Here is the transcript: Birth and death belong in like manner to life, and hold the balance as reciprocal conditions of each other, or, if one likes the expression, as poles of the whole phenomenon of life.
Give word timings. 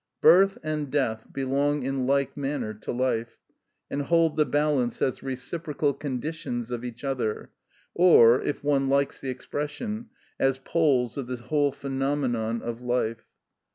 Birth 0.19 0.57
and 0.63 0.89
death 0.89 1.27
belong 1.31 1.83
in 1.83 2.07
like 2.07 2.35
manner 2.35 2.73
to 2.73 2.91
life, 2.91 3.37
and 3.87 4.01
hold 4.01 4.35
the 4.35 4.47
balance 4.47 4.99
as 4.99 5.21
reciprocal 5.21 5.93
conditions 5.93 6.71
of 6.71 6.83
each 6.83 7.03
other, 7.03 7.51
or, 7.93 8.41
if 8.41 8.63
one 8.63 8.89
likes 8.89 9.19
the 9.19 9.29
expression, 9.29 10.07
as 10.39 10.57
poles 10.57 11.17
of 11.17 11.27
the 11.27 11.35
whole 11.37 11.71
phenomenon 11.71 12.63
of 12.63 12.81
life. 12.81 13.21